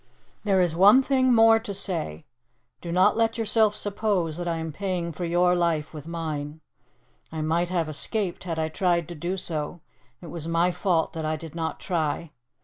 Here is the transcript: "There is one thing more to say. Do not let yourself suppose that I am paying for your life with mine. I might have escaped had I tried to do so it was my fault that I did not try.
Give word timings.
"There 0.43 0.59
is 0.59 0.75
one 0.75 1.03
thing 1.03 1.31
more 1.31 1.59
to 1.59 1.75
say. 1.75 2.25
Do 2.81 2.91
not 2.91 3.15
let 3.15 3.37
yourself 3.37 3.75
suppose 3.75 4.35
that 4.37 4.47
I 4.47 4.55
am 4.57 4.71
paying 4.71 5.11
for 5.11 5.25
your 5.25 5.53
life 5.53 5.93
with 5.93 6.07
mine. 6.07 6.59
I 7.31 7.41
might 7.41 7.69
have 7.69 7.87
escaped 7.87 8.45
had 8.45 8.57
I 8.57 8.67
tried 8.67 9.07
to 9.09 9.13
do 9.13 9.37
so 9.37 9.79
it 10.19 10.31
was 10.31 10.47
my 10.47 10.71
fault 10.71 11.13
that 11.13 11.23
I 11.23 11.35
did 11.35 11.53
not 11.53 11.79
try. 11.79 12.31